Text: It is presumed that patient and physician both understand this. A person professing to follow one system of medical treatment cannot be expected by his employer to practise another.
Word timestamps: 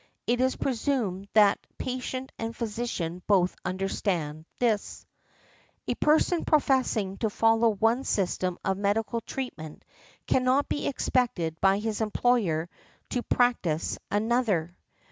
It 0.25 0.41
is 0.41 0.55
presumed 0.55 1.27
that 1.35 1.59
patient 1.77 2.31
and 2.39 2.55
physician 2.55 3.21
both 3.27 3.55
understand 3.63 4.45
this. 4.57 5.05
A 5.87 5.93
person 5.93 6.43
professing 6.43 7.17
to 7.19 7.29
follow 7.29 7.69
one 7.69 8.03
system 8.03 8.57
of 8.65 8.79
medical 8.79 9.21
treatment 9.21 9.85
cannot 10.25 10.67
be 10.67 10.87
expected 10.87 11.61
by 11.61 11.77
his 11.77 12.01
employer 12.01 12.67
to 13.11 13.21
practise 13.21 13.99
another. 14.09 14.75